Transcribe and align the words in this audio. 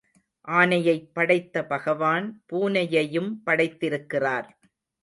ஆனையைப் 0.47 1.11
படைத்த 1.13 1.65
பகவான் 1.65 2.43
பூனையையும் 2.51 3.31
படைத்திருக்கிறார். 3.45 4.49